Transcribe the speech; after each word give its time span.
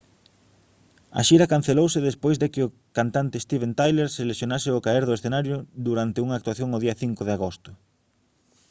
a 1.19 1.21
xira 1.27 1.51
cancelouse 1.53 1.99
despois 2.09 2.37
de 2.41 2.47
que 2.53 2.61
o 2.67 2.73
cantante 2.97 3.43
steven 3.45 3.71
tyler 3.79 4.07
se 4.15 4.27
lesionase 4.29 4.67
ao 4.71 4.83
caer 4.85 5.03
do 5.05 5.15
escenario 5.17 5.57
durante 5.87 6.21
unha 6.25 6.37
actuación 6.39 6.69
o 6.77 6.81
día 6.83 6.95
5 7.01 7.27
de 7.27 7.33
agosto 7.37 7.69